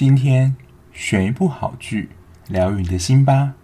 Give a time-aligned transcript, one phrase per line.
[0.00, 0.56] 今天
[0.94, 2.08] 选一部好剧，
[2.48, 3.54] 疗愈你的心吧。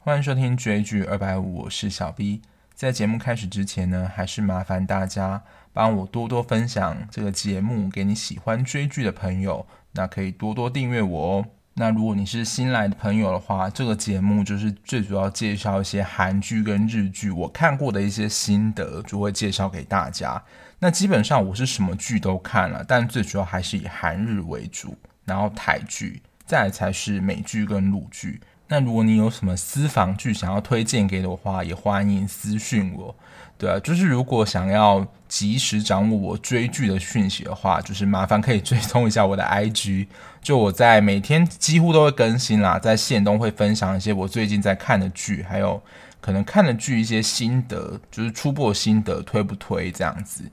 [0.00, 2.42] 欢迎收听追剧二百五，我是小 B。
[2.74, 11.46] 在节目开始之前呢，还是麻烦大家帮我多多分享这个节目给你喜欢追剧的朋友，那可以多多订阅我哦。
[11.76, 20.40] 那如果你是新来的朋友的话，这个节目就是最主要介绍一些韩剧跟日剧，我看过的一些心得，就会介绍给大家。
[20.78, 28.40] 那基本上我是什么剧都看了，但最主要还是以韩日为主，然后台剧，再来才是美剧跟陆剧。
[28.68, 33.14] 那如果你有什么私房剧想要推荐给我的话，也欢迎私讯我。
[33.56, 40.08] 对啊，就是如果想要及时掌握我追剧的讯息的话，就是麻烦可以追踪一下我的 IG。
[40.42, 45.80] 就我在每天几乎都会更新啦，在线都会分享一些我最近在看的剧，还有
[46.20, 50.50] 可能看的剧一些心得，就是初步心得推不推这样子。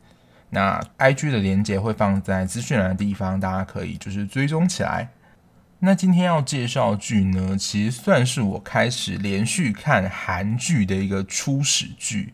[0.52, 5.09] 那 IG 的连接会放在资讯栏的地方，大家可以就是追踪起来。
[5.80, 12.34] 那今天要介绍剧呢，其实算是我开始连续看韩剧的一个初始剧。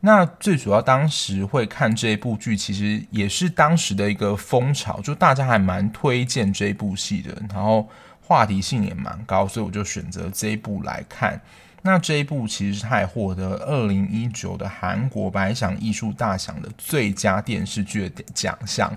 [0.00, 7.88] 那最主要当时会看这一部剧，其实也是当时的一个风潮，就大家还蛮推荐这一部戏的，然后
[8.20, 11.40] 话题性也蛮高，所以我就选择这一部来看。
[11.82, 18.92] 那这一部其实它也获得二零一九的韩国百想艺术大奖的最佳电视剧的奖项，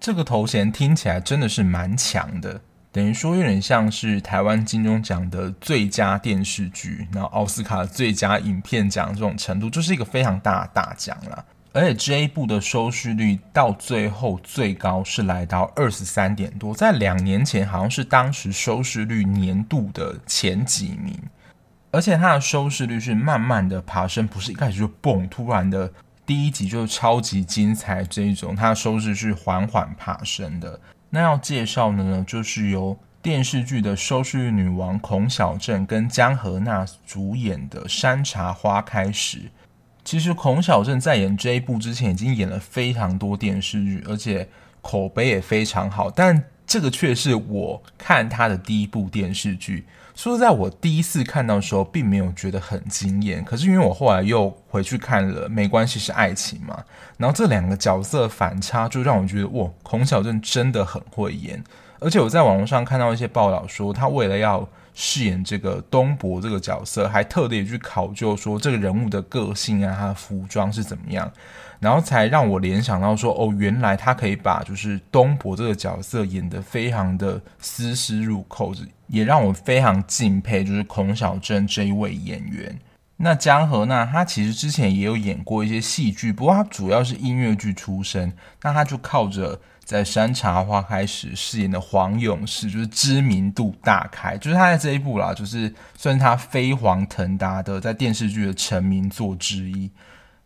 [0.00, 2.60] 这个头衔听起来真的是蛮强的。
[2.98, 11.44] 等于说有点像是台湾金钟奖的最佳电视剧，然后奥斯卡最佳影片奖这种程度，就是一个非常大的大奖了。
[11.72, 21.16] 而且这一部的收视率到最后最高是来到二十三点多，在两年前好像是当时收视率年度的前几名。
[21.92, 25.88] 而且它的收视率是慢慢的爬升，不是一开始就蹦，突然的
[26.26, 30.80] 第一集就超级精彩这一种，它的收视是缓缓爬升的。
[31.10, 39.38] 那要介绍的呢，就是由电视剧的收视率女王孔小振跟江河娜主演的《山茶花开始》。
[40.04, 44.48] 其实孔小振在演这一部之前，已经演了非常多电视剧，而且
[44.80, 49.86] 口碑也非常好，但这个却是我看她的第一部电视剧。
[50.18, 53.44] 说实在，我第一次看到的时候，并没有觉得很惊艳。
[53.44, 56.82] 可是因为我后来又回去看了《没关系是爱情》嘛，
[57.18, 61.62] 然后这两个角色反差，就让我觉得哇，孔晓振真的很会演。
[62.00, 71.30] 而且我在网络上看到一些报道说，他为了要饰演这个东伯这个角色，还特地去考究说这个人物的个性啊，他的服装是怎么样。
[71.80, 78.74] 然后才让我联想到说，哦，原来他可以把就是东伯这个角色演得非常的丝丝入扣，
[79.06, 82.78] 也让我非常敬佩，就是孔晓振这一位演员。
[83.20, 99.90] 那江河那他其实之前也有演过一些戏剧，不过他主要是音乐剧出身，那他就靠着在《山茶花开时》饰演的黄勇士，就是知名度大开，就是他在这一部啦，就是算是他飞黄腾达的在电视剧的成名作之一。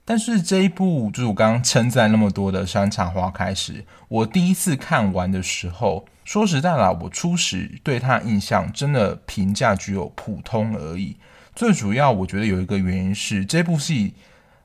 [0.05, 3.75] 但是这一部就是我刚刚称赞那么多的《山茶花开时》，
[4.09, 11.17] 我第一次看完的时候，说实在啦，我初始对他的印象真的评价只有普通而已。
[11.55, 14.15] 最主要，我觉得有一个原因是这部戏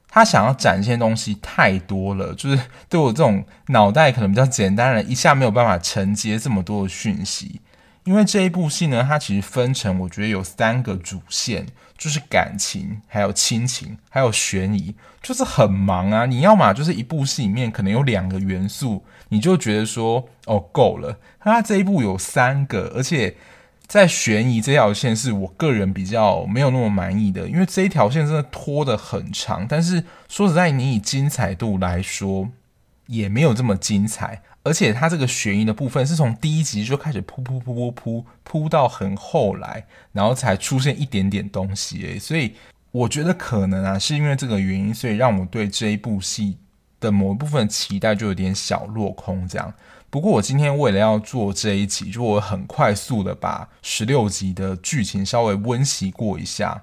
[0.10, 2.60] 他想要展现的东西太多了，就是
[2.90, 7.62] 对我这种脑袋可能比较简单的人，一下没有办法承接这么多的讯息。
[8.08, 11.66] 因为这一部戏呢，它其实分成我觉得有三个主线，
[11.98, 16.26] 就是感情，还有亲情，还有悬疑，就是很忙啊。
[16.26, 21.20] 你要嘛就是一部戏里面可能有两个元素，你就觉得说哦够了。
[21.42, 23.36] 它这一部有三个，而且
[23.88, 29.68] 在悬疑这条线是我个人比较没有那么满意的，因为这一条线真的拖得很长。
[29.68, 32.48] 但是说实在，你以精彩度来说，
[33.08, 34.44] 也没有这么精彩。
[34.68, 42.54] 而且它这个悬疑的部分是从第一集就开始扑扑扑扑扑扑到很后来，然后才出现一点点东西诶，所以
[42.92, 46.58] 我觉得可能啊是因为这个原因，所以让我对这一部戏
[47.00, 49.74] 的某一部分期待就有点小落空这样。
[50.10, 56.82] 不过我今天为了要做这一集，就我很快速的把十六集的剧情稍微温习过一下。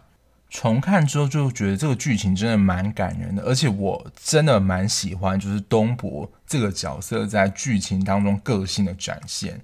[0.54, 9.60] 重看之后就觉得这个剧情真的蛮感人的，而且我真的蛮喜欢，就是东伯这个角色在剧情当中个性的展现。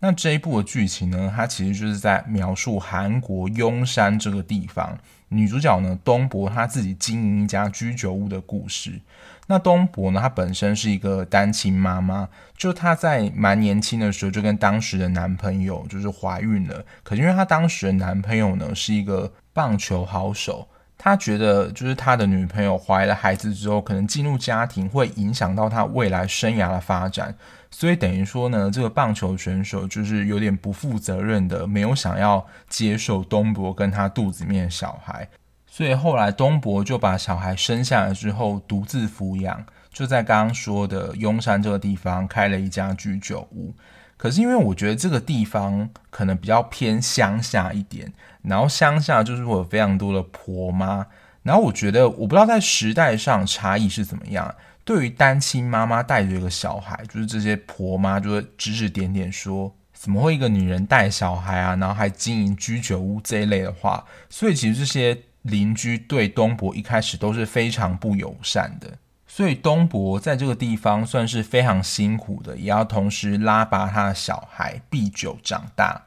[0.00, 4.98] 那这一部的剧情呢，它其实就是在描述韩国雍山这个地方，
[5.30, 9.00] 女主角呢东伯她自己经营一家居酒屋的故事。
[9.46, 19.32] 那东伯呢，她本身是一个单亲妈妈，就她在蛮年轻的时候就跟当时的男朋友就是怀孕了，可是因为她当时的男朋友呢是一个。
[19.54, 20.68] 棒球好手。
[20.96, 27.34] 他觉得，就是他的女朋友怀了孩子之后，可能进入家庭会影响到他未来生涯的发展，
[27.70, 35.28] 所以等于说呢，这个棒球选手就是有点不负责任的，没有想要接受东伯跟他肚子里面的小孩，
[35.66, 43.74] 所以后来东伯就把小孩生下来之后独自抚养，就在刚刚说的雍山这个地方开了一家居酒屋。
[44.16, 48.12] 可是因为我觉得这个地方可能比较偏乡下一点，
[48.42, 51.06] 然后乡下就是会有非常多的婆妈，
[51.42, 54.54] 然后我觉得我不知道在时代上差异是怎么样。
[54.84, 68.98] 对于单亲妈妈带着一个小孩，就是这些婆妈就会指指点点说，怎么会一个女人带小孩啊，然后还经营居酒屋这一类的话，所以其实这些邻居对东伯一开始都是非常不友善的。
[69.36, 76.02] 所以东伯在这个地方算是非常辛苦的，也要同时拉拔他的小孩毕久长大。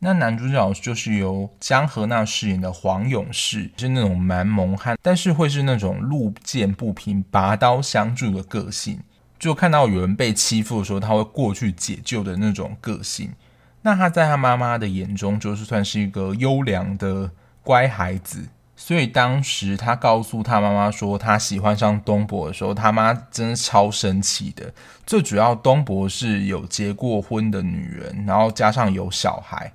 [0.00, 8.98] 那男主角就是由江河那饰演的黄勇士，是那种蛮猛悍，但是会是那种路见不平拔刀相助的个性。
[9.38, 13.30] 就看到有人被欺负的时候，他会过去解救的那种个性。
[13.82, 17.30] 那他在他妈妈的眼中，就是算是一个优良的
[17.62, 18.48] 乖孩子。
[18.76, 24.72] 所以当时他告诉他妈妈说他喜欢上东伯的时候，他妈真的超生气的。
[25.06, 29.72] 最主要，东伯是有结过婚的女人，然后加上有小孩。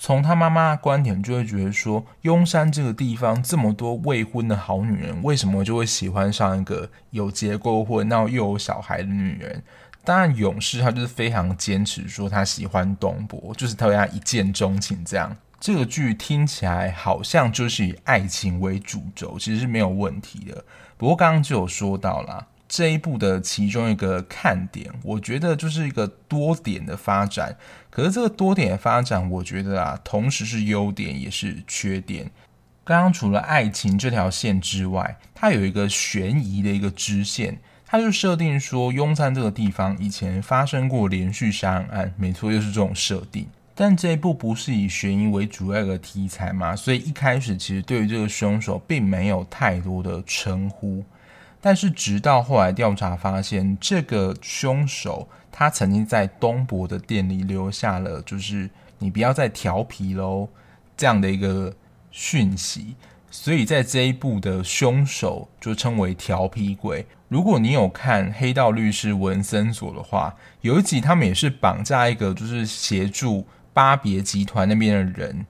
[0.00, 9.62] 从他妈妈的观点，就会觉得说，雍山这个地方这么多未婚的好女人，为什么就会喜欢上一个有结过婚，然后又有小孩的女人？
[10.04, 15.36] 当然，勇士他就是非常坚持说他喜欢东伯，就是他对他一见钟情这样。
[15.60, 20.64] 这个剧听起来好像就是以爱情为主轴，其实是没有问题的。
[20.96, 27.56] 不过刚刚就有说到啦，这一部的其中一个看点，我觉得就是一个多点的发展。
[27.90, 32.30] 可是这个多点的发展，我觉得啊，同时是优点也是缺点。
[32.84, 43.48] 刚刚除了爱情这条线之外，它有一个悬疑的一个支线，它就设定说雍山这个地方以前发生过连续杀人案，没错，又是这种设定。
[43.80, 51.04] 但这一部不是以悬疑为主要的题材嘛，所以一开始其实对于这个凶手并没有太多的称呼。
[51.60, 60.48] 但是直到后来调查发现，这个凶手他曾经在东伯的店里留下了“就是你不要再调皮喽”
[60.98, 61.72] 这样的一个
[62.10, 62.96] 讯息，
[63.30, 67.06] 所以在这一部的凶手就称为调皮鬼。
[67.28, 73.46] 如果你有看《黑道律师文森佐》的话，有一集他们也是绑架一个，就是协助。
[73.78, 75.46] 巴别集团那边的人，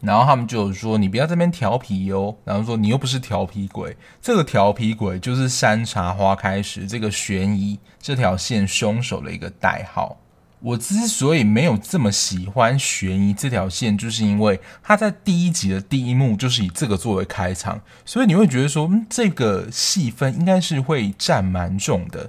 [0.00, 10.16] 然后他们就说：“你不要这边调皮哟。”然后说：“你又不是调皮鬼。”这个调皮鬼就是山茶花开始这个悬疑这条线凶手的一个代号。
[10.58, 22.28] 我之所以没有这么喜欢悬疑这条线，就是因为他在第一集的第一幕就是以这个作为开场，所以你会觉得说，嗯，这个戏份应该是会占蛮重的。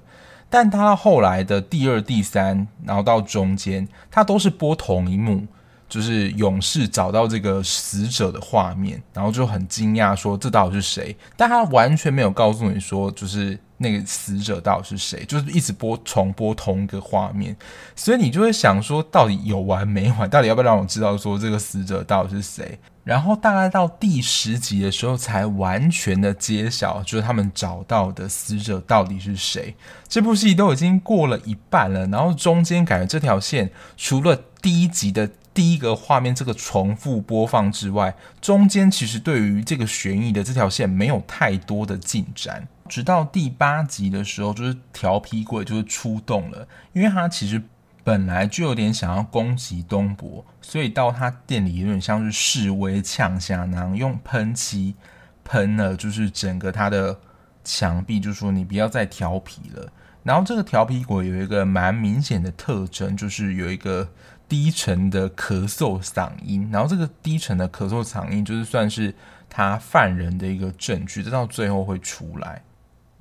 [0.50, 5.46] 但他后来的第二、第三，然后到中间，他都是播同一幕，
[5.88, 11.16] 就是勇士找到这个死者的画面，然后就很惊讶说这到底是谁？
[11.38, 17.56] 但他完全没有告诉你说，就是那个死者到底是谁，就是一直播重播同一个画面，
[17.96, 20.30] 所以你就会想说，到底有完没完？
[20.30, 22.80] 到底要不要让我知道说这个死者到底是谁？
[23.04, 29.76] 然后大概到第十集的时候，才完全的揭晓，就是他们找到的死者到底是谁。
[30.08, 42.68] 这部戏都已经过了一半了，然后中间感觉这条线除了第一集的第一个画面这个重复播放之外，中间其实对于这个悬疑的这条线没有太多的进展。
[42.88, 47.62] 直到第八集的时候，就是调皮鬼就是出动了，因为他其实。
[48.04, 54.96] 本来就有点想要攻击东伯，所以到他店里有点像是示威呛下，然后，用喷漆
[55.44, 57.20] 喷了，就是整个他的
[57.64, 59.92] 墙壁，就说你不要再调皮了。
[60.24, 64.10] 然后这个调皮鬼有一个蛮明显的特征，就是有一个
[64.48, 66.70] 低沉的咳嗽嗓音。
[66.72, 69.14] 然后这个低沉的咳嗽嗓音，就是算是
[69.50, 72.62] 他犯人的一个证据，这到最后会出来。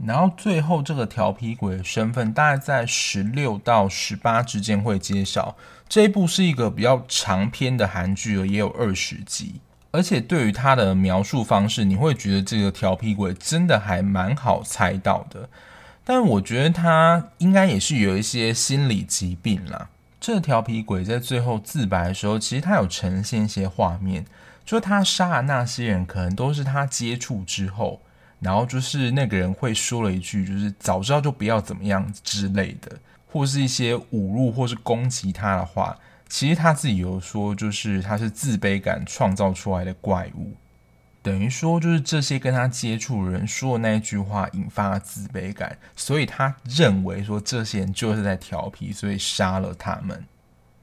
[0.04, 5.56] 然后最后这个调皮鬼的身份大概在十六到十八之间会揭晓。
[5.88, 9.60] 这一部是一个比较长篇的韩剧，也有二十集。
[9.90, 15.48] 而且对于他的描述方式，你会觉得这个调皮鬼真的还蛮好猜到的。
[16.04, 19.88] 但我觉得他应该也是有一些心理疾病啦。
[20.20, 24.24] 这调皮鬼在最后自白的时候，其实他有呈现一些画面，
[24.64, 28.00] 就他杀的那些人，可能都是他接触之后。
[28.40, 35.96] 然后就是那个人会说了一句，就是早知道就不要怎么样之类的，或是一些侮辱或是攻击他的话。
[36.28, 40.54] 其实他自己有说，就是他是自卑感创造出来的怪物。
[41.20, 50.24] 等于说就是这些跟他接触人说的那一句话引发了自卑感，所以他认为说这些人就是在调皮，所以杀了他们。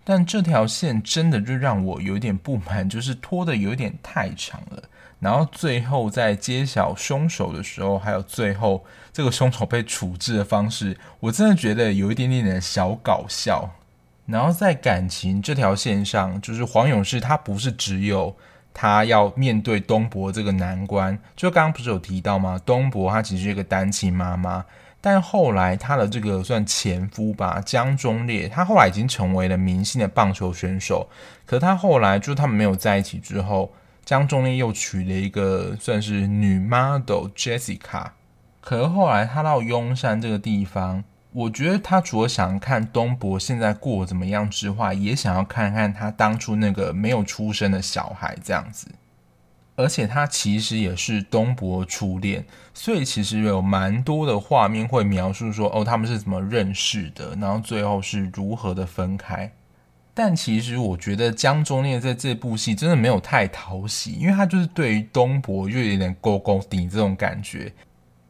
[0.03, 4.83] 但这条线真的就让我有点不满，就是拖得有点太长了。
[5.25, 13.72] 然后最后在揭晓凶手的时候，还有最后这个凶手被处置的方式，我真的觉得有一点点的小搞笑。
[14.27, 18.36] 然后在感情这条线上，就是黄勇士他不是只有
[18.72, 22.62] 他要面对东博这个难关，就刚刚不是有提到吗？
[22.63, 24.63] 东博他其实是一个单亲妈妈。
[25.01, 31.10] 但后来，他的这个算前夫吧，江忠烈，他后来已经成为了明星的棒球选手。
[31.48, 33.72] 可他后来就是他们没有在一起之后，
[34.05, 38.12] 江中烈又娶了一个算是女 model Jessica。
[38.62, 48.88] 可是后来他到雍山这个地方，我觉得他除了想看东伯现在过怎么样之外，也想要看看他当初那个没有出生的小孩这样子。
[49.77, 59.51] 而且他其实也是东伯初恋，所以其实有蛮多的画面会描述说，哦，他们是怎么认识的，然后最后是如何的分开。
[60.15, 67.72] 但其实我觉得江中烈在这部戏真的没有太讨喜，因为他就是对于东伯就有点勾勾顶这种感觉。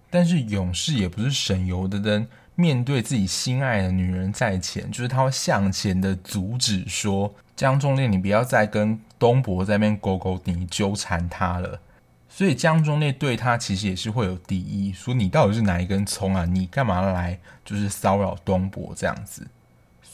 [0.10, 9.00] 但是勇士也不是省油的灯，面对自己心爱的女人在前，就是他会向前的阻止说，江中烈，你不要再跟。
[9.18, 11.80] 东伯在那边勾勾顶纠缠他了，
[12.28, 16.44] 所以江中烈对他其实也是会有敌意，说你到底是哪一根葱啊？
[16.44, 19.48] 你干嘛来就是骚扰东伯这样子？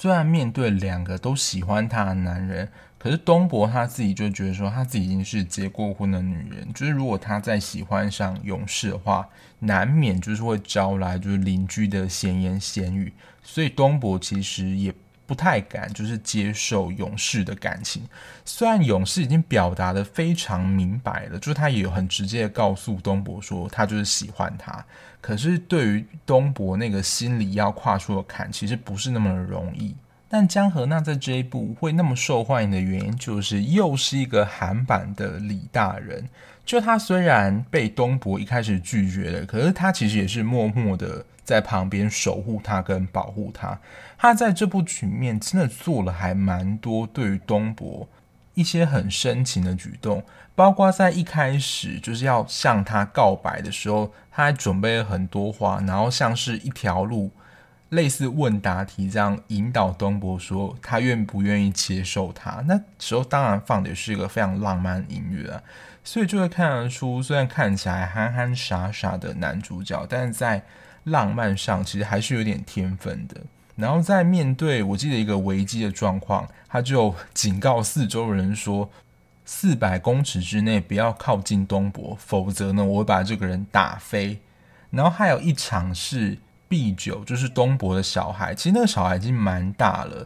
[0.01, 2.67] 虽然面对两个都喜欢她的男人，
[2.97, 9.29] 可是东博他自己就觉得说他自己已经是结过婚的女人，就是如果他再喜欢上勇士的话，
[9.59, 14.91] 难免就是会招来就是邻居的闲言闲语，所以东博其实也。
[15.31, 18.03] 不太敢就是接受勇士的感情，
[18.43, 24.83] 虽然勇士已经表达得非常明白了，就是他也有很直接的告诉东伯说他就是喜欢他，
[25.21, 29.95] 可是对于东伯那个心里要跨出的坎，其实不是那么容易。
[30.27, 36.27] 但江河娜在这一部会那么受欢迎的原因，就是又是一个韩版的李大人。
[36.65, 43.79] 就他虽然被东伯一开始拒绝了，可是他其实也是默默的在旁边守护他跟保护他。
[44.21, 48.07] 他在这部曲面真的做了还蛮多对于东伯
[48.53, 50.23] 一些很深情的举动，
[50.53, 57.31] 包括在一开始就是要向他告白的时候，他还准备了很多话，然后像是一条路。
[57.89, 65.63] 类似问答题这样引导东伯说他愿不愿意接受他，那时候当然放的是一个非常浪漫的音乐啊，
[66.03, 70.61] 所以就会看得出，虽然看起来憨憨傻傻的男主角，但是在
[71.05, 73.41] 浪漫上其实还是有点天分的。
[73.75, 78.89] 然后在面对我记得一个危机的状况，他就警告四周人说，
[79.45, 84.39] 四百公尺之内不要靠近东伯，否则呢我会把这个人打飞。
[84.89, 86.37] 然后还有一场是。
[86.71, 90.25] B 九就是东伯的小孩，其实那个小孩已经蛮大了，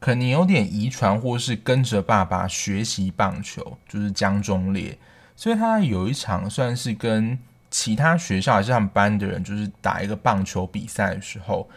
[0.00, 4.98] 可能有点遗传，或是跟着爸爸学习棒球，就是江中烈，
[5.36, 7.38] 所以他有一场算是跟
[7.70, 11.68] 其他学校还是他们班的人，就是打一个棒球比赛的时候，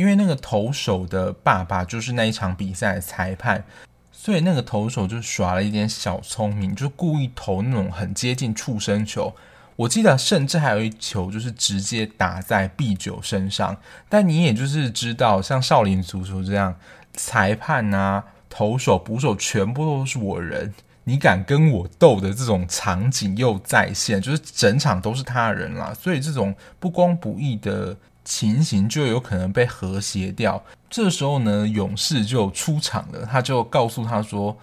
[0.00, 3.62] 因为那个投手的爸爸就是那一场比赛的裁判，
[4.10, 9.36] 所以那个投手就耍了一点小聪明，就故意投那种很接近触身球。
[9.76, 13.76] 我记得甚至还有一球就是直接打在 B 九身上，
[14.08, 16.74] 但你也就是知道，像少林足球这样，
[17.12, 20.72] 裁判啊、投手、捕手全部都是我人，
[21.04, 30.62] 你敢跟我斗的这种场景又再现，就是整场都是他人啦，所以这种不公不义的情形就有可能被和谐掉。
[30.88, 34.56] 这时候呢，勇士就出场了，他就告诉他说。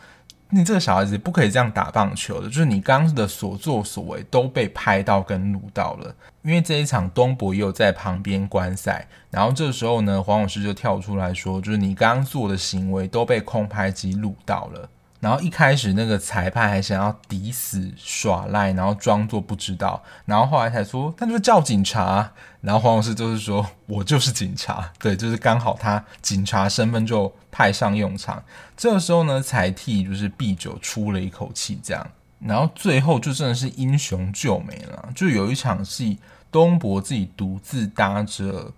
[0.50, 6.16] 你这个小孩子不可以这样打棒球的，就是你刚刚的所作所为都被拍到跟录到了。
[6.42, 14.90] 因为这一场东伯也有在旁边观赛，然后这时候呢，黄老师就跳出来说，就是你刚刚做的行为都被空拍机录到了。
[15.20, 22.32] 然后一开始那个裁判还想要抵死耍赖，然后装作不知道，然后后来才说那就叫警察。
[22.62, 28.44] 然后黄老师就是说我就是警察，对，就是刚好他警察身份就派上用场。
[28.76, 32.08] 这个时候呢，才替就是 B 九出了一口气，这样。
[32.40, 36.20] 然后最后就真的是英雄救美了，就有一场戏，
[36.52, 38.72] 东伯自己独自搭着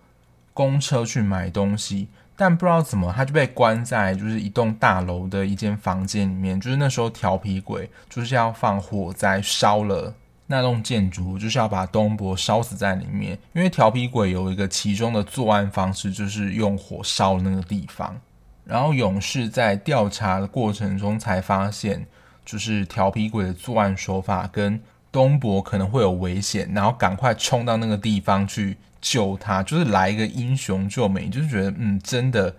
[0.53, 2.08] 公车去买东西。
[2.39, 6.58] 但不知道怎么，他就被关在就是一栋大楼的一间房间里面。
[6.58, 10.15] 就是那时候调皮鬼就是要放火灾烧了
[10.48, 13.38] 那栋建筑，就是要把东伯烧死在里面。
[13.51, 18.17] 因为调皮鬼有一个其中的作案方式，就是用火烧那个地方。
[18.63, 22.08] 然后勇士在调查的过程中才发现，
[22.46, 24.79] 就是调皮鬼的作案手法跟
[25.12, 32.56] 东伯可能会有危险，然后赶快冲到那个地方去救他，就是来一个英雄救美，就是觉得嗯，真的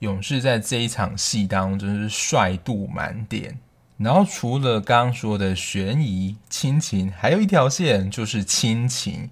[0.00, 3.58] 勇士在这一场戏当中真是帅度满点。
[3.98, 9.30] 然后除了刚刚说的悬疑、亲情，还有一条线就是亲情。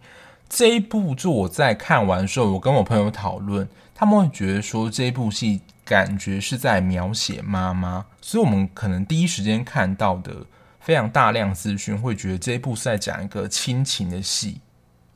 [0.49, 10.45] 这一部就我在看完的时候，我跟我朋友讨论，他们会觉得说这一部戏感觉是在描写妈妈，所以我们可能第一时间看到的
[10.81, 14.61] 非常大量资讯，会觉得这一部是在讲一个亲情的戏。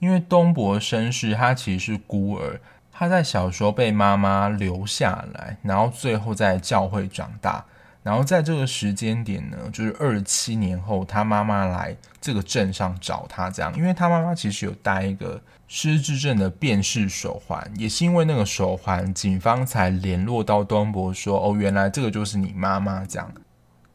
[0.04, 2.61] 因为东伯绅士他其实是孤儿，
[2.92, 7.64] 他在小时候被妈妈留下来，然后最后在教会长大。
[8.02, 23.32] 然后在这个时间点呢，就是二十七年后，他妈妈来这个镇上找他，这样，因为他妈妈其实有戴一个失智症的辨识手环，也是因为那个手环，警方才联络到东伯说，哦，原来这个就是你妈妈这样。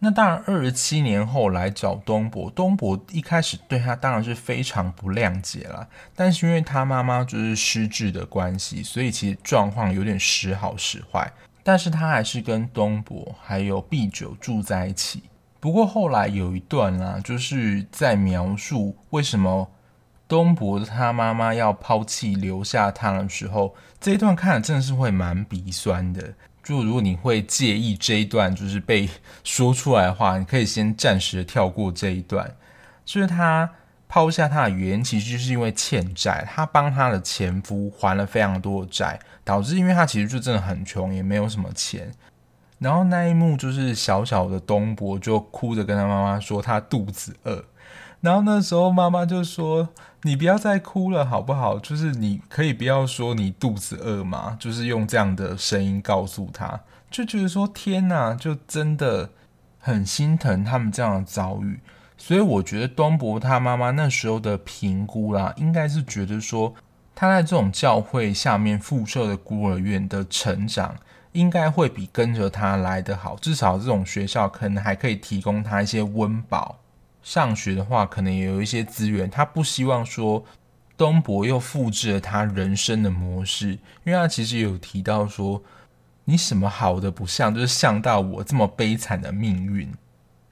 [0.01, 11.29] 那当然，二十七年后来找东伯，东伯一开始对他当然是非常不谅解了，但是因为他妈妈就是失智的关系，所以其实状况有点时好时坏。
[11.63, 15.23] 但是他还是跟东伯还有碧九住在一起。
[15.59, 19.69] 不过后来有一段啊，就是在描述为什么
[20.29, 26.33] 东伯他妈妈要抛弃留下他的时候，这一段看了真的是会蛮鼻酸的。
[26.69, 29.09] 就如果你会介意这一段就是被
[29.43, 32.55] 说出来的话，你可以先暂时跳过这一段。
[33.03, 33.69] 就是他。
[34.11, 42.11] 抛下他的原因其实就是因为欠债，他帮他的前夫还了非常多的债，导致因为他其实就真的很穷，也没有什么钱。
[42.79, 47.63] 然后那一幕就是小小的东伯就哭着跟他妈妈说他肚子饿，
[48.21, 49.89] 然后那时候妈妈就说
[50.23, 51.79] ：“你不要再哭了好不好？
[51.79, 54.57] 就是你可以不要说你肚子饿吗？
[54.59, 59.29] 就是用这样的声音告诉他，就觉得说天哪，就真的
[59.79, 61.79] 很心疼他们这样的遭遇。”
[62.21, 66.75] 所以我觉得东博他妈妈那时候的评估啦，应该是觉得说
[67.15, 70.97] 他在这种教会下面附设的孤儿院的成长，
[71.31, 73.37] 应该会比跟着他来得好。
[73.37, 76.79] 至少这种学校可能还可以提供他一些温饱，
[77.21, 79.29] 上学的话可能也有一些资源。
[79.29, 80.43] 他不希望说
[80.97, 83.71] 东博又复制了他人生的模式，
[84.03, 85.61] 因为他其实有提到说，
[86.25, 89.91] 你什么好的不像，就是像到我这么悲惨的命运。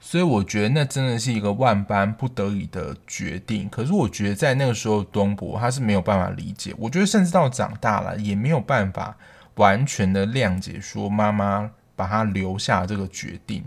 [0.00, 3.68] 所以我觉得那真的是一个万般不得已的决定。
[3.68, 6.72] 可是我觉得在那个时候，东博他是没有办法理解。
[6.78, 9.16] 我觉得甚至到长大了，也没有办法
[9.56, 13.64] 完全的谅解，说妈妈把他留下这个决定。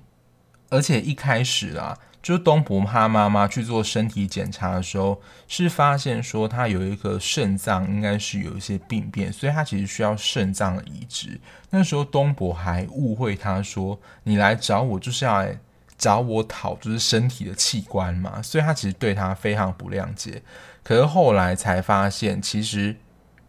[0.69, 11.39] 而且一开始啊，就是东伯他妈妈去做身体检查的时候，是发现说他有一个肾脏应该是有一些病变，所以他其实需要肾脏移植。
[11.69, 15.57] 那时候东伯还误会他说：“你来找我就是要来。”
[16.01, 20.41] 找我讨就是身体的器官嘛，所以他其实对他非常不谅解。
[20.81, 22.95] 可是后来才发现，其实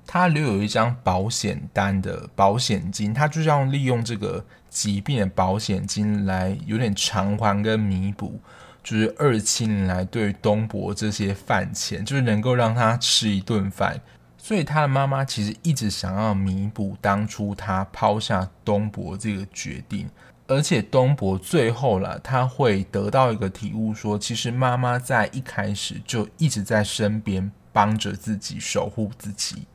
[0.06, 8.40] 他留有一张保险单的保险金，他就是要利用这个疾病的保险金来有点偿还跟弥补，
[8.82, 14.00] 就是二七年来对东伯这些饭钱，就是能够让他吃一顿饭。
[14.36, 20.08] 所以他的妈妈其实一直想要弥补当初他抛下东伯这个决定。
[20.48, 29.66] 而且东伯最后了，他会得到一个体悟说，说其实妈妈在一开始就一直在身边帮着自己，守护自己。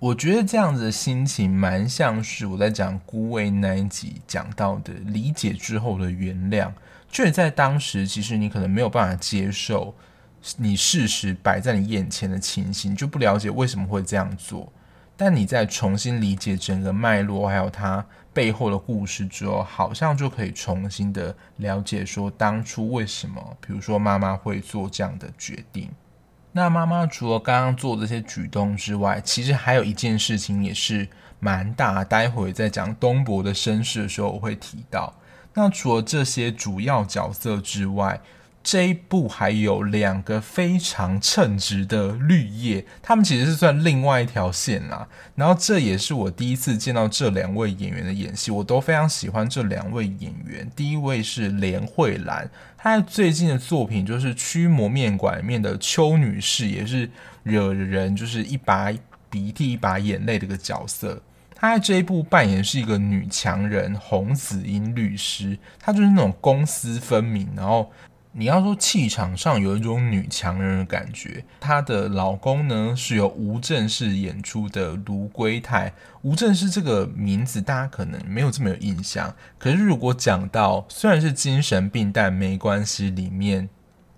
[0.00, 6.72] 我觉得这样子的心情蛮像是我在讲孤味那一集讲到的理解之后的原谅。
[7.10, 9.94] 就在当时，其实你可能没有办法接受
[10.56, 14.72] 你事实摆在你眼前的情形，就不了解为什么会这样做。
[15.18, 18.04] 但你在重新理解整个脉络，还有他。
[18.32, 25.90] 背后的故事之后，好像就可以重新的了解说当初为什么，比如说妈妈会做这样的决定。
[26.52, 31.08] 那妈妈除了刚刚做这些举动之外，其实还有一件事情也是
[31.38, 32.02] 蛮大。
[32.02, 35.14] 待会在讲东伯的身世的时候，我会提到。
[35.54, 38.20] 那除了这些主要角色之外，
[38.62, 45.08] 这一部还有两个非常称职的绿叶，他们其实是算另外一条线啦。
[45.34, 50.70] 然后这也是我第一次见到这两位演员的演戏，我都非常喜欢这两位演员。
[50.76, 57.10] 第一位是连慧兰，她最近的作品就是《驱魔面馆》里面的邱女士，也是
[57.42, 58.92] 惹人就是一把
[59.30, 61.22] 鼻涕一把眼泪的一个角色。
[61.54, 67.90] 她在这一部扮演是一个女强人洪子英律师，她就是那种公私分明，然后。
[68.32, 75.92] 你要说气场上有一种女强人的感觉，她的老公呢是由吴正式演出的卢龟泰。
[76.22, 83.68] 吴正式这个名字大家可能没有这么有印象，可是如果讲到虽然是精神病但没关系里面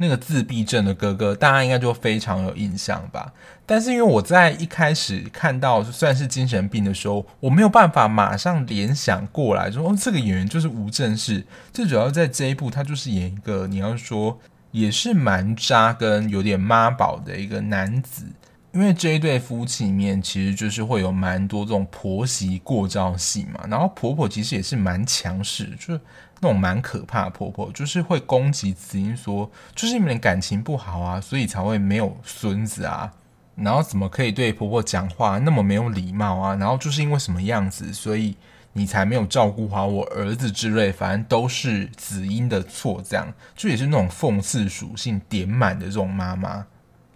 [0.03, 3.33] 那个自闭症的哥哥，大家应该就非常有印象吧。
[3.65, 11.47] 但是因为我在一开始看到算是精神病的时候，我没有办法马上联想过来，说哦，这个演员就是吴正式。
[11.73, 14.39] 最主要在这一部，他就是演一个你要说
[14.73, 18.25] 也是蛮渣跟有点妈宝的一个男子。
[18.73, 23.65] 因为这一对夫妻里面，其实就是会有蛮多这种婆媳过招戏嘛。
[23.69, 26.01] 然后婆婆其实也是蛮强势，就是
[26.41, 33.13] 那种蛮可怕的婆婆，就是会攻击子英说，就是你们感情不好啊，所以才会没有孙子啊。
[33.55, 36.55] 然后怎么可以对婆婆讲话那么没有礼貌啊？
[36.57, 38.35] 然后就是因为什么样子，所以
[38.73, 46.65] 你才没有照顾好我儿子之类，反正都是子英的错，这样就也是那种讽刺属性点满的这种妈妈。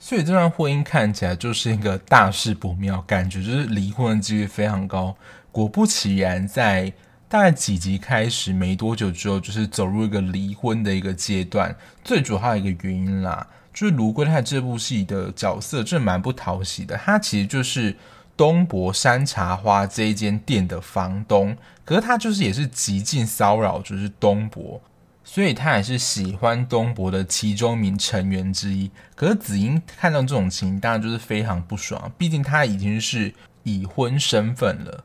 [0.09, 5.16] 所以这段婚姻看起来就是一个大事不妙，感觉就是离婚的几率非常高。
[5.51, 6.92] 果不其然，在
[7.29, 11.75] 大概几集开始没多久之后，就是走入一个离婚的一个阶段。
[12.05, 16.97] 最主要还有一个原因啦，就是卢龟泰这部戏的角色真的蛮不讨喜的。
[16.97, 17.97] 他其实就是
[18.37, 24.81] 东博山茶花这一间店的房东，可是他就是也是极尽骚扰，就是东博。
[25.29, 28.89] 所以他也是喜欢东博的其中一名成员之一。
[29.17, 32.11] 可是子英看到这种情形，当然就是非常不爽。
[32.17, 33.35] 毕竟他已经是
[33.65, 35.05] 已婚身份了，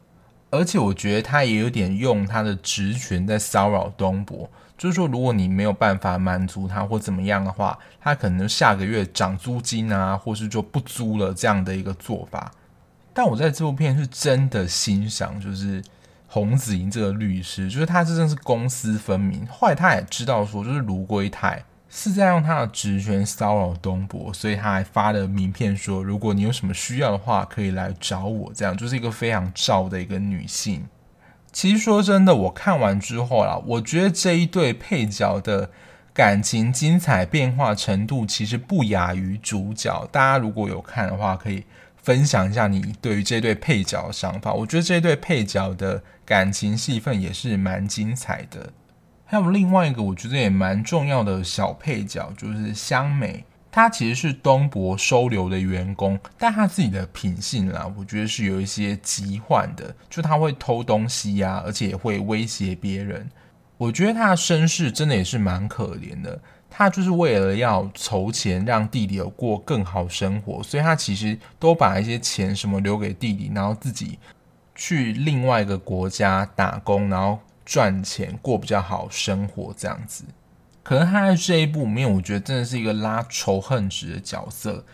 [0.52, 4.48] 而且我觉得他也有点用他的职权在骚扰东博。
[4.78, 12.52] 就是说，如果你没有办法满足他或怎么样的话，他可能下个月涨租金啊，或是就不租了这样的一个做法。
[13.12, 15.84] 但我在这部片是真的欣赏，就是。
[16.34, 19.46] 洪子莹这个律师，就是他真的是公私分明。
[19.48, 28.50] 后来他也知道说，就是卢龟泰是在用他的职权骚扰东博，所以他还发了名片说，如果你有什么需要的话，可以来找我。
[28.56, 30.86] 这样就是一个非常照的一个女性。
[31.52, 35.70] 其实说真的，我看完之后啦，我觉得这一对配角的
[36.14, 40.08] 感情精彩变化程度，其实不亚于主角。
[40.14, 41.66] 大家如果有看的话，可以。
[42.02, 44.54] 分享一下你对于这对配角的想法。
[44.54, 48.72] 我觉得这对配角的感情戏份也是蛮精彩的。
[49.26, 53.46] 还有另外一个我觉得也蛮重要的小配角，就是香美。
[53.72, 63.30] 她其实是东博收留的员工，但她自己的品性啦，我觉得是有一些疾患的，就她会偷东西呀、而且也会威胁别人。
[63.78, 66.38] 我觉得她的身世真的也是蛮可怜的。
[66.74, 74.18] 他就是为了要筹钱让弟弟有过更好生活，所以他其实都把一些钱什么留给弟弟，然后自己
[74.74, 80.24] 去另外一个国家打工，然后赚钱过比较好生活这样子。
[80.82, 84.86] 可能他在这一部里面，我觉得真的是一个拉仇恨值的角色，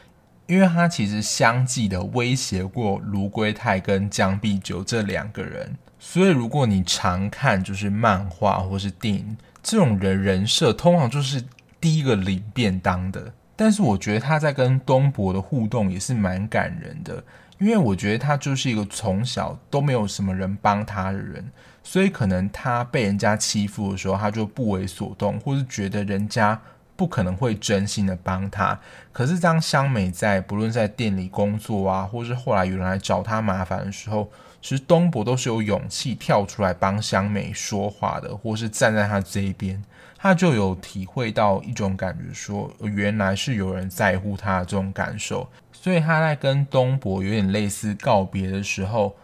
[0.48, 11.44] 因为他其实相继的威胁过卢龟泰跟江碧九这两个人，所以如果你常看就是漫画或是电影，这种人人设通常就是。
[11.80, 17.24] 第一个领便当的，但是我觉得他在跟东博的互动也是蛮感人的，
[17.60, 21.50] 因为我觉得他就是一个从小都没有什么人帮他的人，
[21.84, 26.60] 所以可能他被人家欺负的时候，他就不为所动，或是觉得人家
[26.96, 28.80] 不可能会真心的帮他。
[29.12, 39.84] 可是当香美在不论在店里工作啊，或是后来有人来找他麻烦的时候，其实东博都是有勇气跳出来帮香美说话的，或是站在他这一边。
[40.18, 49.16] 他就有体会到一种感觉说，原来是有人在乎他的这种感受，所以他在跟东博有点类似告别的时候，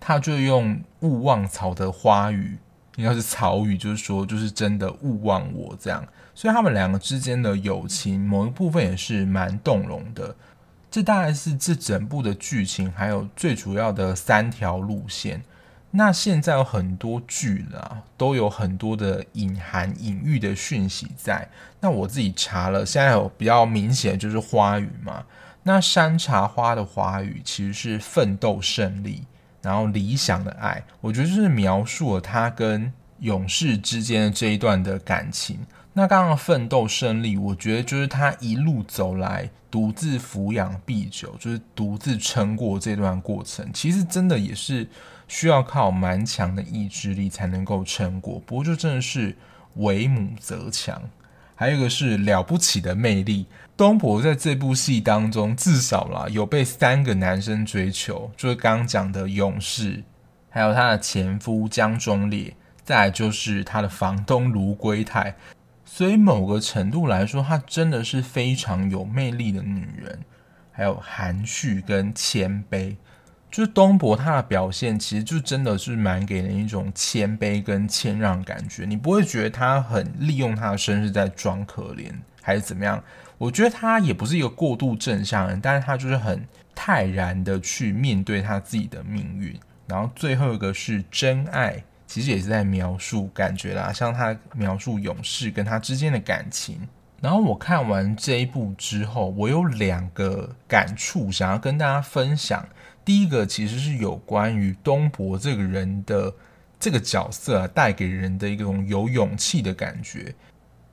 [0.00, 2.58] 他就用勿忘草的花语，
[2.96, 10.34] 应该是草语，就是说就是真的勿忘我这样，所以他们两个之间的友情某一部分也是蛮动容的。
[10.90, 15.42] 这大概是这整部的剧情，还有最主要的三条路线。
[15.94, 21.46] 那现在有很多剧了，都有很多的隐含隐喻的讯息在。
[21.80, 25.22] 那我自己查了，现在有比较明显的就是花语嘛。
[25.64, 29.24] 那山茶花的花语其实是奋斗胜利，
[29.60, 30.82] 然后理想的爱。
[31.02, 35.58] 我觉得就是描述了他跟勇士之间的这一段的感情。
[35.92, 43.70] 那刚刚奋斗胜利，我觉得就是他一路走来独自抚养碧久，就是独自撑过这段过程。
[43.74, 44.88] 其实真的也是。
[45.32, 49.34] 需要靠蛮强的意志力才能够成果，不过就真的是
[49.76, 51.02] 为母则强。
[51.54, 60.04] 还有一个是了不起的魅力，东博在这部戏当中至少啦有被三个男生追求，就是刚刚讲的勇士，
[60.50, 65.34] 还有他的前夫江忠烈，再来就是他的房东卢龟泰。
[65.86, 70.20] 所以某个程度来说，她真的是非常有魅力的女人，
[70.70, 72.96] 还有含蓄跟谦卑。
[73.52, 82.10] 就是东博他的表现，其实就真的是蛮给人一种谦卑跟谦让感觉，你不会觉得他很利用他的身世在装可怜，
[82.40, 83.04] 还是怎么样？
[83.36, 86.42] 我觉得他也不是一个过度正向人，但是他就是很
[86.74, 89.54] 泰然的去面对他自己的命运。
[89.86, 96.80] 然后最后一个是真爱，其实也是在描述感觉啦，像他描述勇士跟他之间的感情。
[97.20, 102.66] 然后我看完这一部之后，我有两个感触想要跟大家分享。
[103.04, 106.32] 第一个其实是有关于东伯这个人的
[106.78, 110.34] 这个角色啊，带给人的一种有勇气的感觉。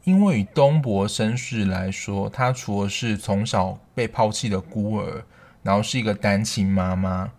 [0.06, 5.24] 因为以东伯身世来说，他除了是从小被抛弃的孤儿，
[5.62, 7.30] 然后是一个单亲妈妈。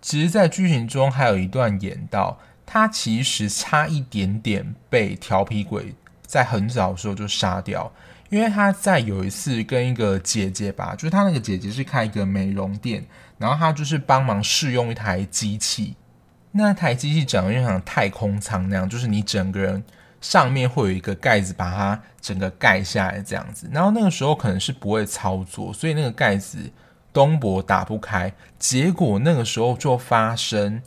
[0.00, 7.92] 其实，在剧情中还有一段演到，他其实差一点点被调皮鬼在很早的时候就杀掉，
[8.30, 13.04] 因为他在有一次跟一个姐姐吧，就是他那个姐姐是开一个美容店，
[13.38, 15.96] 然后他就是帮忙试用一台机器，
[16.52, 19.84] 那台机器长得就像太空舱那样，就是你整个人。
[20.18, 23.68] 上面会有一个盖子把它整个盖下来，这样子。
[23.70, 26.58] 然后那个时候可能是不会操作，所以那个盖子
[27.12, 28.32] 东博打不开。
[28.58, 30.82] 结果那个时候就发生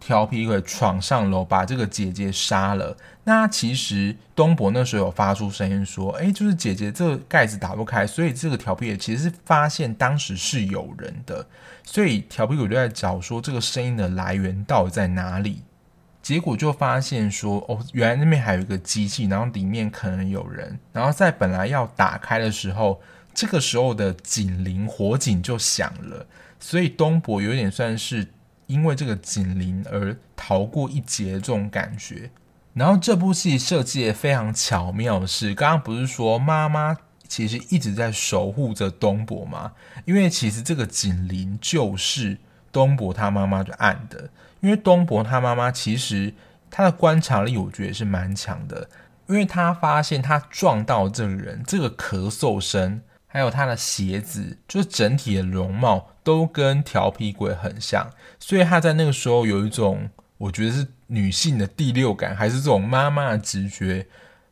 [0.00, 2.96] 调皮鬼闯上楼，把这个姐姐杀了。
[3.24, 11.46] 那其实东伯那时候有发出声音说：“哎，就是姐姐这个盖子打不开。”所以这个调皮鬼其实是发现当时是有人的，
[11.82, 15.62] 所以调皮鬼就在找说这个声音的来源到底在哪里。
[16.22, 20.78] 结果就发现说，哦，原来那边还有一个机器，然后里面可能有人。
[20.92, 23.00] 然后在本来要打开的时候，
[23.32, 26.26] 这个时候的警铃火警就响了，
[26.58, 28.26] 所以东伯有点算是
[28.68, 32.30] 因为这个警铃而逃过一劫这种感觉。
[32.74, 39.72] 然后这部戏设计也非常巧妙是，刚刚不是说妈妈其实一直在守护着东伯吗？
[40.04, 42.38] 因为其实这个警铃就是
[42.70, 44.30] 东伯他妈妈就按的。
[44.60, 46.32] 因为东伯他妈妈其实
[46.70, 48.88] 他的观察力，我觉得也是蛮强的。
[49.26, 58.06] 因为他发现他撞到这个人，这个咳嗽声，还有他的鞋子，就是整体的容貌都跟调皮鬼很像，
[58.38, 64.06] 所以他在那个时候有一种我觉得是女性的第六感，还是这种妈妈的直觉，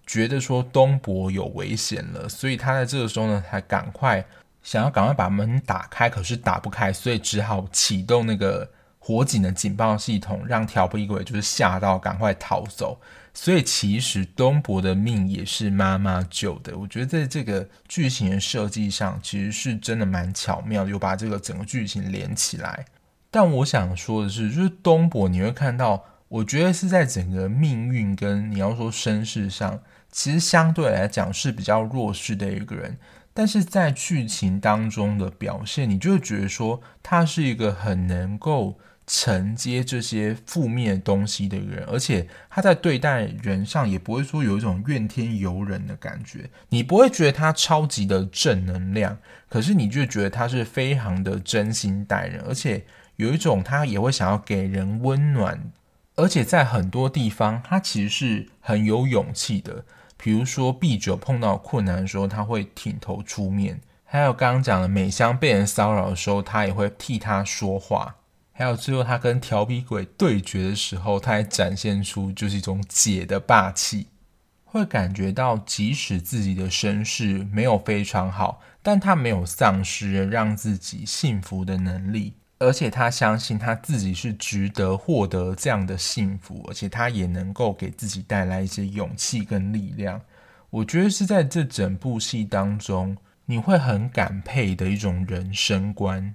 [0.06, 4.24] 觉得说东伯有危险了，所以他在这个时候呢，才赶快
[4.62, 8.70] 想要赶快把门打开，可是打不开，所以只好启动那个。
[8.98, 13.00] 火警的警报系统让调皮鬼就是吓到，赶快逃走。
[13.38, 16.77] 所以其实东伯的命也是妈妈救的。
[16.79, 22.87] 我觉得在这个剧情的设计上，其实是真的蛮巧妙，有把这个整个剧情连起来。
[23.31, 32.96] 但我想说的是，就是东伯你会看到，我觉得是在整个命运跟你要说身世上，其实相对来讲是比较弱势的一个人。
[33.35, 38.79] 但是在剧情当中的表现，你就会觉得说他是一个很能够。
[39.07, 49.16] 承接这些负面东西的人，而且他在对待人上也不会说有一种怨天尤人的感觉，你不会觉得他超级的正能量，
[49.49, 55.71] 可是你就觉得他是非常的真心待人，而且有一种他也会想要给人温暖，
[56.16, 59.85] 而且在很多地方他其实是很有勇气的，
[60.16, 68.16] 比如说 B 九碰到困难的时候他会挺头出面，还有刚刚讲的美香被人骚扰的时候他也会替他说话。
[68.59, 74.07] 还有最后，他跟调皮鬼对决的时候，他还展现出就是一种姐的霸气，
[74.64, 90.19] 会感觉到即使自己的身世没有非常好，但他没有丧失让自己幸福的能力，而且他相信他自己是值得获得这样的幸福，而且他也能够给自己带来一些勇气跟力量。
[90.71, 96.35] 我觉得是在这整部戏当中，你会很感佩的一种人生观。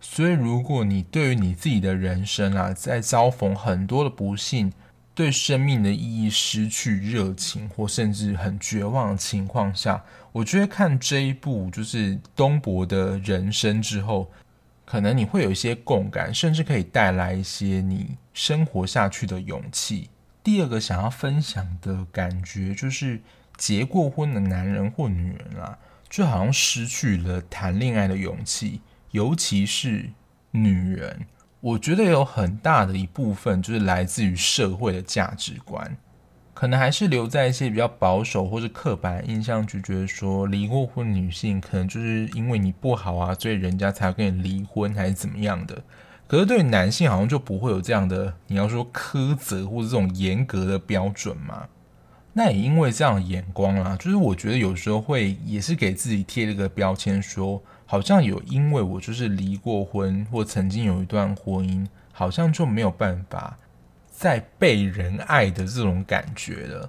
[0.00, 4.72] 所以，如果你对于你自己的人生啊，在遭逢很多的不幸，
[5.14, 14.30] 对生命的意义失去热情，或甚至很绝望的情况下，我觉得看这一部就是东伯的人生之后，
[14.86, 20.08] 可能你会有一些共感，甚至可以带来一些你生活下去的勇气。
[20.42, 23.20] 第二个想要分享的感觉，就是
[23.58, 28.80] 结过婚的男人或女人啊，就好像失去了谈恋爱的勇气。
[29.12, 30.10] 尤其是
[30.52, 31.26] 女人，
[31.60, 35.96] 我觉得有很大的一部分就是来自于社会的价值观，
[36.54, 45.82] 可能还是留在一些比较保守或是刻板印象，就觉得说离过婚女性可能就是因为你不好啊，所以人家才要跟你离婚还是怎么样的。
[46.28, 51.66] 可是对男性好像就不会有这样的，你要说苛责或者这种严格的标准嘛？
[52.32, 57.60] 那也因为这样的眼光啊，就是我觉得有时候会也是给自己贴了个标签说。
[57.90, 63.58] 好像有，因为我就是离过婚，或曾经有一段婚姻，好像就没有办法
[64.08, 66.88] 再被人爱的这种感觉了。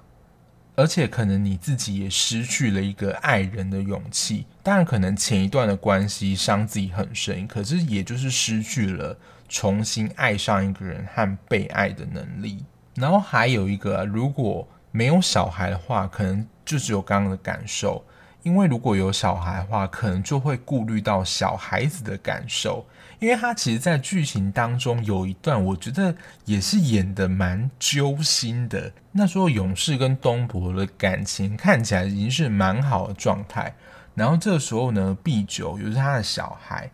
[0.76, 4.46] 而且可能你自己也失去了一个爱人的勇气。
[4.62, 12.64] 当然，可能前一段的关系伤自己很深，可是也就是失去了重新爱上一个人和被爱的能力。
[12.94, 18.04] 然后还有一个，如果没有小孩的话，可能就只有刚刚的感受。
[18.42, 22.84] 因为如果有小孩的话，可能就会顾虑到小孩子的感受。
[23.20, 26.12] 因为他其实，在剧情当中有一段，我觉得
[26.44, 28.92] 也是演得蛮揪心的。
[29.12, 33.72] 那时候勇士跟东伯的感情看起来已经是蛮好的状态，
[34.16, 36.90] 然后这个时候呢，，B 九也是他的小孩，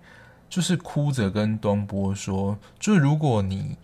[0.50, 3.78] 就是哭着跟东伯说：“就如果你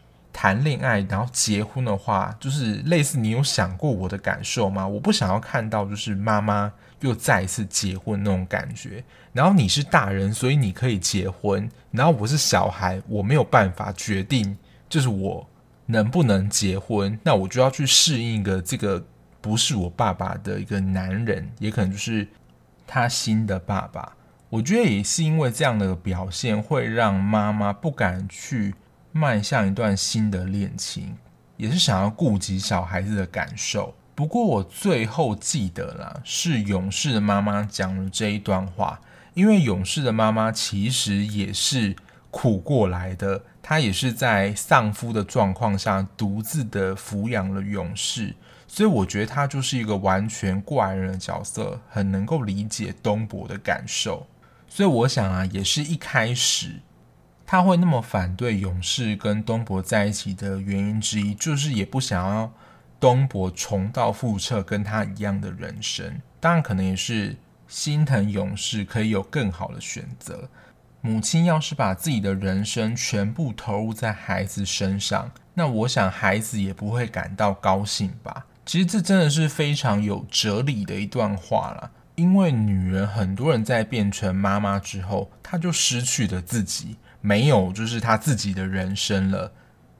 [0.44, 4.86] 谈恋爱然后结婚的话，就是类似你有想过我的感受吗？
[4.86, 14.56] 我不想要看到就是妈妈。”又再一次结婚那种感觉，然后你是大人，所以你可以结婚，然后我是小孩，我没有办法决定，
[14.88, 15.46] 就是我
[15.84, 19.04] 能不能结婚，那我就要去适应一个这个
[19.42, 22.26] 不是我爸爸的一个男人，也可能就是
[22.86, 24.16] 他新的爸爸。
[24.48, 28.74] 我觉得也是因为这样的表现，会让妈妈不敢去
[29.16, 31.16] 迈向一段新的恋情，
[31.56, 33.94] 也是想要顾及小孩子的感受。
[34.12, 39.00] 不过我最后记得了，是勇士的妈妈讲了这一段话，
[39.34, 41.94] 因为勇士的妈妈其实也是
[42.32, 48.34] 苦过来的，她也是在丧夫的状况下独自的抚养了勇士，
[48.66, 54.26] 所以我觉得她就是一个完全过来人的角色，很能够理解东伯的感受，
[54.68, 56.80] 所以我想啊，也是一开始
[57.46, 62.52] 他会那么反对勇士跟东伯在一起的原因之一，就是也不想要。
[63.00, 67.36] 东伯重蹈覆辙，跟他一样的人生，当然可能也是
[67.68, 70.48] 心疼勇士可以有更好的选择。
[71.02, 78.46] 母亲要是把自己的人生全部投入在孩子身上，那我想孩子也不会感到高兴吧。
[78.64, 89.50] 其实这真的是非常有哲理的一段话了，因为女人很多人在变成妈妈之后，她就失去了自己，没有就是他自己的人生了。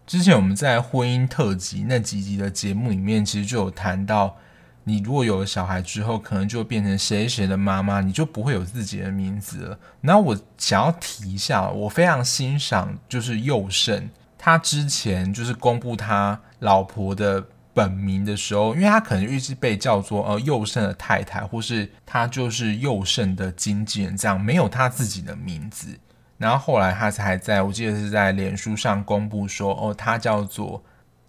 [0.07, 4.37] 之前我们在婚姻特辑那几集的节目里面，其实就有谈到，
[4.85, 9.79] 你如果有了小孩之后，可能就变成谁谁的妈妈，你就不会有自己的名字了。
[10.03, 25.99] 然后我想要提一下，我非常欣赏就是佑胜，他之前就是公布他老婆的本名的时候，因为他可能一直被叫做呃佑胜的太太，或是他就是佑胜的经纪人，这样没有他自己的名字。
[26.45, 30.85] 然后后来他才在我记得是在脸书上公布说，哦，他叫做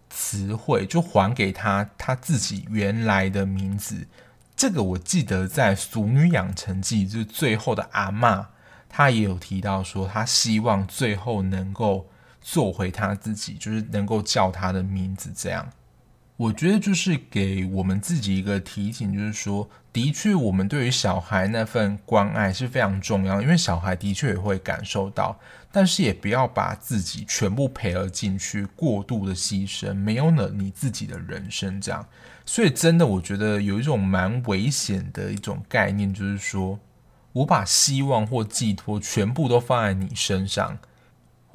[0.09, 4.05] 词汇，就还给他他自己原来的名字。
[4.57, 8.47] 这个我记得在《俗女养成记》就是最后的阿嬷，
[8.89, 12.09] 他也有提到说，他希望最后能够
[12.41, 15.65] 做回他自己，就是能够叫他的名字这样。
[16.37, 25.39] 我觉得就是给我们自己一个提醒，就是说，的确，我们对于小孩那份关爱是非常重要，因为小孩的确也会感受到，
[25.71, 32.05] 但是也不要把自己全部赔了进去，过度的牺牲，没有了你自己的人生这样。
[32.45, 36.77] 所以，真的，我觉得有一种蛮危险的一种概念，就是说
[37.31, 40.77] 我把希望或寄托全部都放在你身上。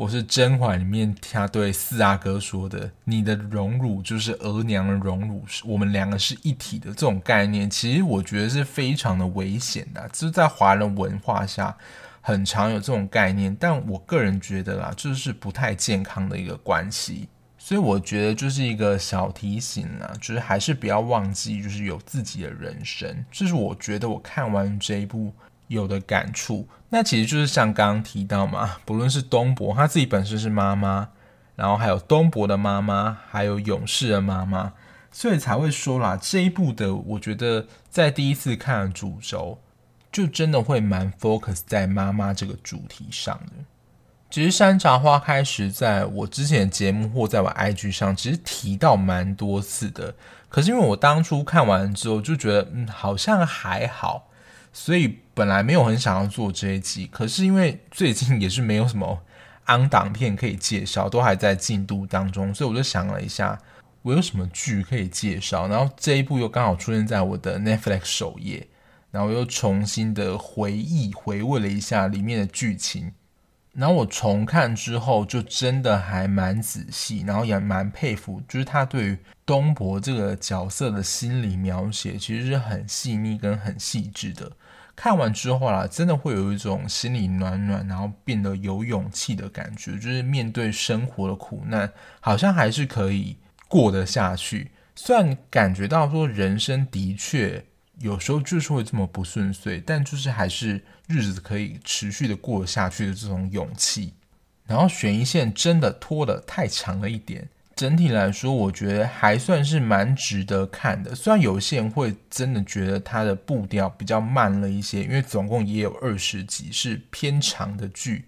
[0.01, 10.09] 我是甄嬛里面他对四阿哥说的：“你的荣辱就是额娘的荣辱，我们两个是一体的。”这种概念，其实我觉得是非常的危险的。
[10.09, 11.77] 就是在华人文化下，
[12.23, 17.29] 很常有这种概念，但我个人觉得啦，就是不太健康的一个关系。
[17.59, 23.23] 所以我觉得就是一个小提醒啦，就是还是不要忘记，就是有自己的人生。
[23.31, 25.31] 这是我觉得我看完这一部。
[25.71, 31.11] 有的感触，那其实就是像刚刚提到嘛，不论是东伯他自己本身是妈妈，
[31.55, 34.73] 然后还有东伯的妈妈，还有勇士的妈妈，
[35.13, 39.61] 所以才会说啦，这一部的我觉得在第一次看的主轴，
[40.11, 43.53] 就真的会蛮 focus 在妈妈这个主题上的。
[44.29, 50.13] 其实山茶花开时在我之前的节目或在我 IG 上，其实提到蛮多次的，
[50.49, 54.27] 可是因为我当初看完之后就觉得，嗯，好像还好。
[54.73, 59.23] 所以本来没有很想要做这一集，可是因为最近也是没有什么
[59.67, 63.59] on 档片可以介绍，都还在进度当中，所以我就想了一下，
[64.03, 68.67] 我有什么剧可以介绍，然后这一部又刚好出现在我的 Netflix 首页，
[69.11, 73.13] 然后又重新的回忆回味了一下里面的剧情，
[73.73, 79.19] 然后我重看之后就真的还蛮仔细，然后也蛮佩服，就是他对于
[79.51, 84.53] 东伯这个角色的心理描写，其实是很细腻跟很细致的。
[84.95, 89.95] 看完之后啦，真的会有一种心里暖暖，然后变得有勇气的感觉。
[89.95, 93.37] 就是面对生活的苦难，好像还是可以
[93.67, 94.71] 过得下去。
[94.95, 97.65] 虽然感觉到说人生的确
[97.99, 104.15] 有时候就是会这么不顺遂，但就是还是日子可以持续的过下去的这种勇气。
[104.69, 107.49] 然后悬疑线真的拖得太长了一点。
[107.81, 111.15] 整体来说，我觉得还算是蛮值得看的。
[111.15, 118.27] 虽然有些人会真的觉得它的步调比较慢了一些，因为总共也有二十集，是偏长的剧。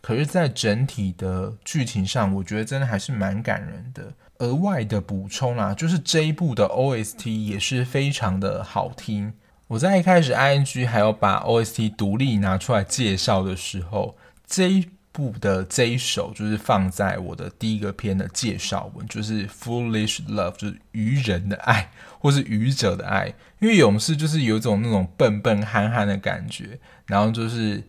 [0.00, 4.12] 可是，在整体的剧情上，我觉得真的还是蛮感人的。
[4.38, 9.32] 额外的补充啊，就是这一部的 OST 也是非常的好听。
[9.68, 14.88] 我在一开始 ING 还有把 OST 独立拿出来介绍的时候，这一
[15.18, 21.90] 部的这一首就是放在我的第一个篇的介绍文，就是 Foolish Love，就是愚人的爱，
[22.20, 23.34] 或是愚者的爱。
[23.58, 27.82] 因为勇士就是有一种那种笨笨憨憨的感觉，然后就是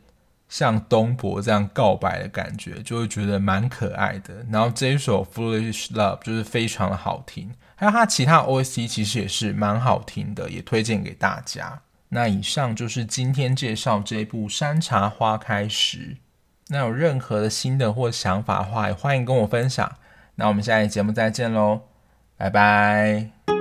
[0.48, 4.44] 像东伯这样告白的感觉，就会觉得蛮可爱的。
[4.50, 11.84] 然后这一首 Foolish Love 就是非常的好听，还有它其他 OST 其实也是蛮好听的，也推荐给大家。
[12.10, 15.98] 那以上就是今天介绍这部《山茶花开时》。
[16.70, 19.92] 那有任何的新的或想法的话，也欢迎跟我分享。
[20.36, 21.82] 那我们下期节目再见喽，
[22.38, 23.59] 拜拜。